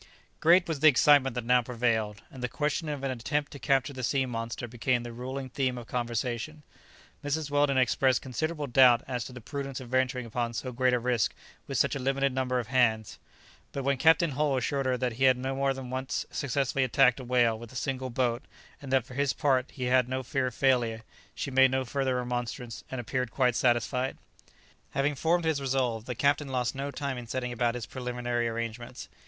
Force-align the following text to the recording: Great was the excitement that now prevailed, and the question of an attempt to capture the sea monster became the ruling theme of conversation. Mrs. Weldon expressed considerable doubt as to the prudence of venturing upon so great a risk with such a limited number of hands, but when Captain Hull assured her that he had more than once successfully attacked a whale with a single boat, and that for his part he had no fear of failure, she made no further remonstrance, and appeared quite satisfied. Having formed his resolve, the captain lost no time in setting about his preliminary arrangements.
Great 0.39 0.67
was 0.67 0.79
the 0.79 0.87
excitement 0.87 1.35
that 1.35 1.43
now 1.45 1.61
prevailed, 1.61 2.23
and 2.31 2.41
the 2.41 2.49
question 2.49 2.89
of 2.89 3.03
an 3.03 3.11
attempt 3.11 3.51
to 3.51 3.59
capture 3.59 3.93
the 3.93 4.01
sea 4.01 4.25
monster 4.25 4.67
became 4.67 5.03
the 5.03 5.13
ruling 5.13 5.47
theme 5.47 5.77
of 5.77 5.85
conversation. 5.85 6.63
Mrs. 7.23 7.51
Weldon 7.51 7.77
expressed 7.77 8.19
considerable 8.19 8.65
doubt 8.65 9.03
as 9.07 9.23
to 9.25 9.31
the 9.31 9.39
prudence 9.41 9.79
of 9.79 9.89
venturing 9.89 10.25
upon 10.25 10.53
so 10.53 10.71
great 10.71 10.95
a 10.95 10.99
risk 10.99 11.35
with 11.67 11.77
such 11.77 11.95
a 11.95 11.99
limited 11.99 12.33
number 12.33 12.57
of 12.59 12.65
hands, 12.69 13.19
but 13.73 13.83
when 13.83 13.97
Captain 13.97 14.31
Hull 14.31 14.57
assured 14.57 14.87
her 14.87 14.97
that 14.97 15.17
he 15.21 15.25
had 15.25 15.37
more 15.37 15.71
than 15.71 15.91
once 15.91 16.25
successfully 16.31 16.83
attacked 16.83 17.19
a 17.19 17.23
whale 17.23 17.59
with 17.59 17.71
a 17.71 17.75
single 17.75 18.09
boat, 18.09 18.41
and 18.81 18.91
that 18.91 19.05
for 19.05 19.13
his 19.13 19.33
part 19.33 19.69
he 19.69 19.83
had 19.83 20.09
no 20.09 20.23
fear 20.23 20.47
of 20.47 20.55
failure, 20.55 21.03
she 21.35 21.51
made 21.51 21.69
no 21.69 21.85
further 21.85 22.15
remonstrance, 22.15 22.83
and 22.89 22.99
appeared 22.99 23.29
quite 23.29 23.55
satisfied. 23.55 24.17
Having 24.95 25.13
formed 25.13 25.45
his 25.45 25.61
resolve, 25.61 26.05
the 26.05 26.15
captain 26.15 26.47
lost 26.47 26.73
no 26.73 26.89
time 26.89 27.19
in 27.19 27.27
setting 27.27 27.51
about 27.51 27.75
his 27.75 27.85
preliminary 27.85 28.47
arrangements. 28.47 29.07